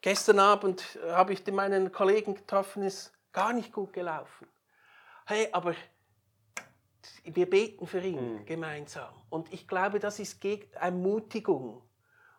gestern 0.00 0.40
Abend 0.40 0.98
habe 1.08 1.32
ich 1.32 1.46
meinen 1.46 1.92
Kollegen 1.92 2.34
getroffen, 2.34 2.82
ist 2.82 3.12
gar 3.32 3.52
nicht 3.52 3.72
gut 3.72 3.92
gelaufen. 3.92 4.48
Hey, 5.26 5.48
aber 5.52 5.74
wir 7.24 7.48
beten 7.48 7.86
für 7.86 8.00
ihn 8.00 8.40
mhm. 8.40 8.46
gemeinsam. 8.46 9.14
Und 9.30 9.52
ich 9.52 9.68
glaube, 9.68 9.98
das 9.98 10.18
ist 10.18 10.44
Ermutigung. 10.72 11.82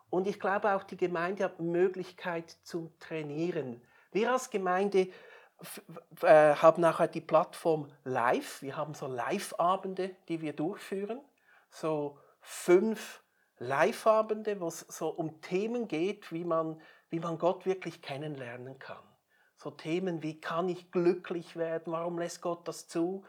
Und 0.10 0.28
ich 0.28 0.40
glaube 0.40 0.74
auch, 0.74 0.84
die 0.84 0.98
Gemeinde 0.98 1.44
hat 1.44 1.60
Möglichkeit 1.60 2.58
zum 2.64 2.98
Trainieren. 3.00 3.82
Wir 4.12 4.32
als 4.32 4.50
Gemeinde 4.50 5.10
äh, 6.22 6.56
haben 6.56 6.82
nachher 6.82 7.08
die 7.08 7.22
Plattform 7.22 7.92
Live. 8.04 8.62
Wir 8.62 8.78
haben 8.78 8.94
so 8.94 9.08
Live-Abende, 9.08 10.16
die 10.28 10.42
wir 10.42 10.54
durchführen. 10.54 11.22
So 11.70 12.18
fünf 12.42 13.24
Live-Abende, 13.58 14.60
wo 14.60 14.68
es 14.68 14.80
so 14.80 15.10
um 15.10 15.42
Themen 15.42 15.88
geht, 15.88 16.32
wie 16.32 16.46
man, 16.46 16.82
wie 17.10 17.20
man 17.20 17.38
Gott 17.38 17.66
wirklich 17.66 18.02
kennenlernen 18.02 18.80
kann. 18.80 19.04
So 19.56 19.72
Themen 19.72 20.24
wie, 20.24 20.40
kann 20.40 20.70
ich 20.70 20.92
glücklich 20.92 21.58
werden? 21.58 21.92
Warum 21.92 22.18
lässt 22.18 22.42
Gott 22.42 22.68
das 22.68 22.88
zu? 22.88 23.26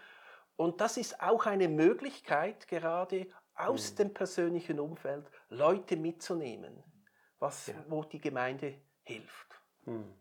Und 0.57 0.81
das 0.81 0.97
ist 0.97 1.21
auch 1.21 1.47
eine 1.47 1.69
Möglichkeit, 1.69 2.69
gerade 2.69 3.27
aus 3.55 3.93
mhm. 3.93 3.97
dem 3.97 4.15
persönlichen 4.15 4.79
Umfeld 4.79 5.29
Leute 5.49 5.97
mitzunehmen, 5.97 6.83
was, 7.39 7.67
ja. 7.67 7.75
wo 7.89 8.05
die 8.05 8.21
Gemeinde 8.21 8.75
hilft. 9.03 9.61
Mhm. 9.85 10.15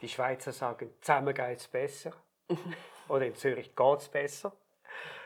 Die 0.00 0.08
Schweizer 0.08 0.52
sagen, 0.52 0.92
zusammen 1.00 1.34
geht 1.34 1.58
es 1.58 1.68
besser. 1.68 2.12
Oder 3.08 3.26
in 3.26 3.34
Zürich 3.34 3.74
geht 3.74 3.98
es 3.98 4.08
besser. 4.08 4.52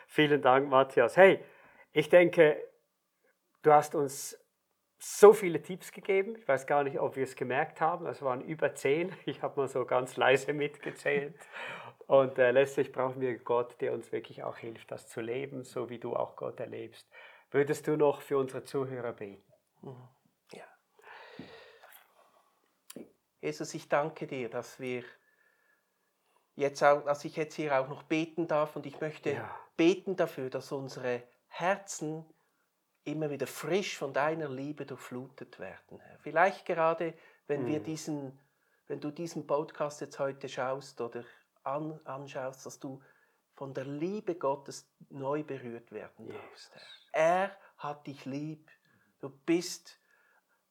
Vielen 0.06 0.42
Dank, 0.42 0.68
Matthias. 0.68 1.16
Hey, 1.16 1.44
ich 1.92 2.08
denke, 2.08 2.62
du 3.62 3.72
hast 3.72 3.94
uns 3.94 4.38
so 4.98 5.32
viele 5.32 5.62
Tipps 5.62 5.92
gegeben. 5.92 6.36
Ich 6.36 6.46
weiß 6.46 6.66
gar 6.66 6.84
nicht, 6.84 7.00
ob 7.00 7.16
wir 7.16 7.24
es 7.24 7.34
gemerkt 7.34 7.80
haben. 7.80 8.06
Es 8.06 8.22
waren 8.22 8.42
über 8.42 8.74
zehn. 8.74 9.12
Ich 9.24 9.42
habe 9.42 9.60
mal 9.60 9.68
so 9.68 9.84
ganz 9.84 10.16
leise 10.16 10.52
mitgezählt. 10.52 11.34
Und 12.06 12.38
äh, 12.38 12.50
letztlich 12.50 12.92
brauchen 12.92 13.20
wir 13.20 13.38
Gott, 13.38 13.80
der 13.80 13.92
uns 13.92 14.12
wirklich 14.12 14.42
auch 14.42 14.56
hilft, 14.56 14.90
das 14.90 15.08
zu 15.08 15.20
leben, 15.20 15.62
so 15.62 15.88
wie 15.88 15.98
du 15.98 16.16
auch 16.16 16.36
Gott 16.36 16.60
erlebst. 16.60 17.08
Würdest 17.50 17.86
du 17.86 17.96
noch 17.96 18.20
für 18.20 18.36
unsere 18.36 18.64
Zuhörer 18.64 19.12
beten? 19.12 19.52
Mhm. 19.82 20.08
Ja. 20.52 20.64
Jesus, 23.40 23.74
ich 23.74 23.88
danke 23.88 24.26
dir, 24.26 24.48
dass 24.48 24.80
wir 24.80 25.04
jetzt 26.56 26.82
auch, 26.82 27.04
dass 27.04 27.24
ich 27.24 27.36
jetzt 27.36 27.54
hier 27.54 27.78
auch 27.78 27.88
noch 27.88 28.02
beten 28.02 28.46
darf 28.46 28.76
und 28.76 28.86
ich 28.86 29.00
möchte 29.00 29.32
ja. 29.32 29.58
beten 29.76 30.16
dafür, 30.16 30.50
dass 30.50 30.72
unsere 30.72 31.22
Herzen 31.48 32.24
immer 33.04 33.30
wieder 33.30 33.46
frisch 33.46 33.96
von 33.96 34.12
deiner 34.12 34.48
Liebe 34.48 34.84
durchflutet 34.84 35.58
werden. 35.58 36.00
Herr. 36.00 36.18
Vielleicht 36.18 36.66
gerade, 36.66 37.14
wenn 37.46 37.66
wir 37.66 37.80
mhm. 37.80 37.84
diesen, 37.84 38.38
wenn 38.88 39.00
du 39.00 39.10
diesen 39.10 39.46
Podcast 39.46 40.00
jetzt 40.00 40.18
heute 40.18 40.48
schaust 40.48 41.00
oder 41.00 41.24
an, 41.62 41.98
anschaust, 42.04 42.66
dass 42.66 42.78
du 42.78 43.02
von 43.54 43.74
der 43.74 43.84
Liebe 43.84 44.36
Gottes 44.36 44.88
neu 45.10 45.42
berührt 45.42 45.92
werden 45.92 46.28
darfst. 46.28 46.72
Er 47.12 47.56
hat 47.78 48.06
dich 48.06 48.24
lieb. 48.24 48.70
Du 49.20 49.28
bist 49.28 49.99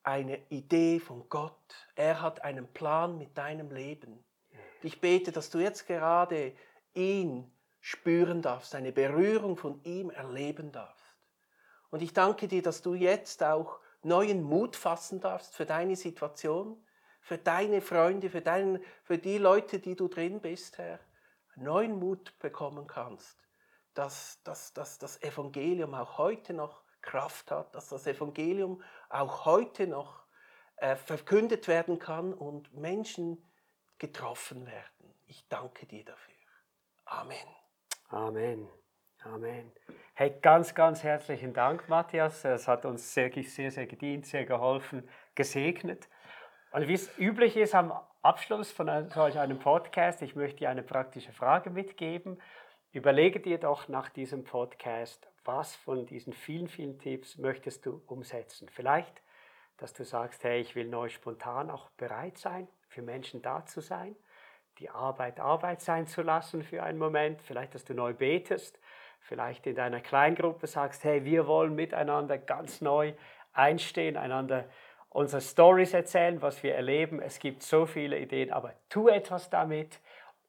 eine 0.03 0.39
Idee 0.50 1.00
von 1.00 1.27
Gott. 1.29 1.53
Er 1.96 2.22
hat 2.22 2.44
einen 2.44 2.68
Plan 2.68 3.18
mit 3.18 3.38
deinem 3.38 3.72
Leben. 3.72 4.24
Ich 4.82 5.01
bete, 5.01 5.32
dass 5.32 5.50
du 5.50 5.60
jetzt 5.60 5.88
gerade 5.88 6.53
ihn 6.94 7.51
spüren 7.82 8.41
darfst, 8.41 8.75
eine 8.75 8.91
Berührung 8.91 9.58
von 9.58 9.82
ihm 9.84 10.10
erleben 10.10 10.72
darfst. 10.72 11.06
Und 11.89 12.01
ich 12.01 12.13
danke 12.13 12.48
dir, 12.48 12.62
dass 12.62 12.82
du 12.82 12.94
jetzt 12.94 13.44
auch 13.44 13.79
neuen 14.03 14.44
Mut 14.44 14.75
fassen 14.75 15.20
darfst 15.20 15.56
für 15.56 15.65
deine 15.65 15.96
Situation, 15.96 16.82
für 17.22 17.38
deine 17.38 17.82
Freunde, 17.82 18.29
für, 18.29 18.41
deinen, 18.41 18.84
für 19.03 19.18
die 19.18 19.38
Leute, 19.38 19.79
die 19.79 19.96
du 19.96 20.08
drin 20.08 20.39
bist, 20.39 20.77
Herr. 20.77 21.00
Neuen 21.56 22.00
Mut 22.00 22.38
bekommen 22.39 22.88
kannst, 22.88 23.38
dass, 23.94 24.41
dass, 24.44 24.74
dass 24.74 24.98
das 24.98 25.22
Evangelium 25.22 25.94
auch 25.94 26.18
heute 26.18 26.53
noch 26.53 26.84
Kraft 27.01 27.51
hat, 27.51 27.74
dass 27.75 27.89
das 27.89 28.08
Evangelium 28.08 28.84
auch 29.10 29.46
heute 29.46 29.88
noch 29.88 30.25
äh, 30.77 30.96
verkündet 30.96 31.68
werden 31.68 32.00
kann 32.00 32.34
und 32.34 32.74
Menschen 32.74 33.44
getroffen 33.98 34.65
werden. 34.65 35.13
Ich 35.27 35.48
danke 35.48 35.86
dir 35.86 36.06
dafür. 36.06 36.34
Amen. 37.06 37.38
Amen. 38.10 38.70
Amen. 39.24 39.72
Hey, 40.13 40.34
ganz, 40.41 40.74
ganz 40.74 41.03
herzlichen 41.03 41.53
Dank, 41.53 41.89
Matthias. 41.89 42.46
Es 42.46 42.68
hat 42.68 42.86
uns 42.86 43.13
sehr, 43.13 43.32
sehr, 43.44 43.70
sehr 43.70 43.86
gedient, 43.86 44.25
sehr 44.25 44.46
geholfen, 44.46 45.08
gesegnet. 45.36 46.08
Und 46.72 46.88
wie 46.88 46.94
es 46.94 47.18
üblich 47.18 47.58
ist 47.58 47.75
am 47.75 47.91
Abschluss 48.22 48.72
von 48.72 49.10
solch 49.10 49.38
einem 49.38 49.60
Podcast, 49.60 50.22
ich 50.22 50.36
möchte 50.36 50.60
dir 50.60 50.70
eine 50.70 50.84
praktische 50.84 51.34
Frage 51.34 51.70
mitgeben. 51.70 52.41
Überlege 52.91 53.39
dir 53.39 53.60
doch 53.60 53.87
nach 53.87 54.09
diesem 54.09 54.44
Podcast, 54.44 55.29
was 55.46 55.75
von 55.75 56.07
diesen 56.07 56.33
vielen, 56.33 56.68
vielen 56.68 56.98
Tipps 56.98 57.37
möchtest 57.37 57.85
du 57.85 58.01
umsetzen. 58.07 58.68
Vielleicht, 58.68 59.22
dass 59.77 59.94
du 59.94 60.03
sagst, 60.03 60.44
hey, 60.44 60.59
ich 60.59 60.74
will 60.74 60.87
neu 60.87 61.07
spontan 61.09 61.70
auch 61.70 61.92
bereit 61.92 62.40
sein, 62.40 62.68
für 62.87 63.03
Menschen 63.03 63.44
da 63.44 63.63
zu 63.63 63.79
sein, 63.79 64.16
die 64.79 64.90
Arbeit 64.90 65.40
Arbeit 65.40 65.81
sein 65.81 66.07
zu 66.07 66.24
lassen 66.24 66.63
für 66.63 66.81
einen 66.81 66.98
Moment. 66.98 67.44
Vielleicht, 67.44 67.75
dass 67.75 67.85
du 67.85 67.94
neu 67.94 68.16
betest, 68.16 68.79
vielleicht 69.20 69.68
in 69.68 69.75
deiner 69.75 70.01
Kleingruppe 70.01 70.66
sagst, 70.66 71.03
hey, 71.03 71.24
wir 71.25 71.46
wollen 71.46 71.75
miteinander 71.75 72.40
ganz 72.40 72.81
neu 72.81 73.13
einstehen, 73.53 74.18
einander 74.18 74.68
unsere 75.09 75.44
Stories 75.44 75.94
erzählen, 75.94 76.42
was 76.42 76.63
wir 76.63 76.74
erleben. 76.74 77.22
Es 77.22 77.37
gibt 77.37 77.61
so 77.61 77.85
viele 77.85 78.18
Ideen, 78.18 78.51
aber 78.51 78.74
tu 78.90 79.09
etwas 79.09 79.51
damit. 79.51 80.00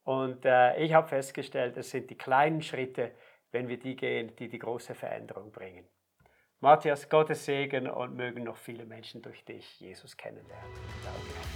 Und 0.03 0.45
äh, 0.45 0.77
ich 0.77 0.93
habe 0.93 1.07
festgestellt, 1.07 1.77
es 1.77 1.91
sind 1.91 2.09
die 2.09 2.17
kleinen 2.17 2.61
Schritte, 2.61 3.11
wenn 3.51 3.67
wir 3.67 3.77
die 3.77 3.95
gehen, 3.95 4.35
die 4.37 4.49
die 4.49 4.59
große 4.59 4.95
Veränderung 4.95 5.51
bringen. 5.51 5.85
Matthias, 6.63 7.09
Gottes 7.09 7.45
Segen 7.45 7.89
und 7.89 8.15
mögen 8.15 8.43
noch 8.43 8.55
viele 8.55 8.85
Menschen 8.85 9.23
durch 9.23 9.43
dich 9.43 9.79
Jesus 9.79 10.15
kennenlernen. 10.15 10.71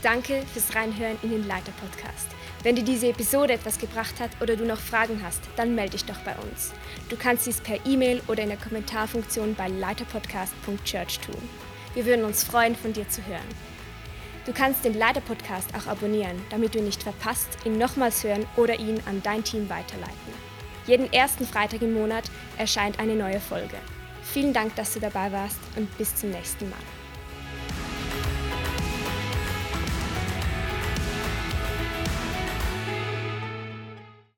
Danke. 0.02 0.34
Danke 0.34 0.48
fürs 0.48 0.76
Reinhören 0.76 1.18
in 1.22 1.30
den 1.30 1.48
Leiter-Podcast. 1.48 2.28
Wenn 2.64 2.76
dir 2.76 2.84
diese 2.84 3.10
Episode 3.10 3.54
etwas 3.54 3.78
gebracht 3.78 4.20
hat 4.20 4.32
oder 4.42 4.56
du 4.56 4.66
noch 4.66 4.80
Fragen 4.80 5.22
hast, 5.24 5.44
dann 5.58 5.76
melde 5.76 5.92
dich 5.92 6.06
doch 6.06 6.18
bei 6.22 6.36
uns. 6.38 6.74
Du 7.10 7.18
kannst 7.18 7.46
dies 7.46 7.62
per 7.62 7.78
E-Mail 7.86 8.20
oder 8.28 8.42
in 8.42 8.50
der 8.50 8.58
Kommentarfunktion 8.58 9.54
bei 9.54 9.68
leiterpodcast.church 9.68 11.20
tun. 11.20 11.50
Wir 11.94 12.08
würden 12.08 12.26
uns 12.26 12.44
freuen, 12.44 12.76
von 12.76 12.92
dir 12.92 13.08
zu 13.08 13.24
hören. 13.28 13.75
Du 14.46 14.54
kannst 14.54 14.86
den 14.86 14.94
Leiter-Podcast 14.94 15.70
auch 15.76 15.88
abonnieren, 15.88 16.40
damit 16.52 16.76
du 16.76 16.82
nicht 16.82 17.02
verpasst, 17.02 17.50
ihn 17.66 17.80
nochmals 17.80 18.24
hören 18.24 18.46
oder 18.56 18.80
ihn 18.80 19.02
an 19.08 19.22
dein 19.24 19.44
Team 19.44 19.70
weiterleiten. 19.70 20.16
Jeden 20.86 21.12
ersten 21.12 21.46
Freitag 21.46 21.82
im 21.82 21.96
Monat 21.96 22.26
erscheint 22.58 23.00
eine 23.00 23.16
neue 23.16 23.40
Folge. 23.40 23.78
Vielen 24.22 24.54
Dank, 24.54 24.76
dass 24.76 24.94
du 24.94 25.00
dabei 25.00 25.32
warst 25.32 25.58
und 25.76 25.98
bis 25.98 26.16
zum 26.16 26.30
nächsten 26.30 26.70
Mal. 26.70 26.95